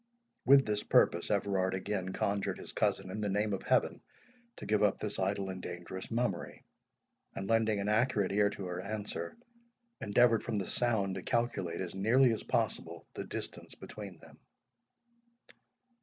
With 0.45 0.65
this 0.65 0.81
purpose, 0.81 1.29
Everard 1.29 1.75
again 1.75 2.11
conjured 2.11 2.57
his 2.57 2.71
cousin, 2.71 3.11
in 3.11 3.21
the 3.21 3.29
name 3.29 3.53
of 3.53 3.61
Heaven, 3.61 4.01
to 4.55 4.65
give 4.65 4.81
up 4.81 4.97
this 4.97 5.19
idle 5.19 5.51
and 5.51 5.61
dangerous 5.61 6.09
mummery; 6.09 6.63
and 7.35 7.47
lending 7.47 7.79
an 7.79 7.87
accurate 7.87 8.31
ear 8.31 8.49
to 8.49 8.65
her 8.65 8.81
answer, 8.81 9.37
endeavoured 10.01 10.41
from 10.41 10.55
the 10.57 10.65
sound 10.65 11.13
to 11.13 11.21
calculate 11.21 11.81
as 11.81 11.93
nearly 11.93 12.33
as 12.33 12.41
possible 12.41 13.05
the 13.13 13.25
distance 13.25 13.75
between 13.75 14.17
them. 14.17 14.39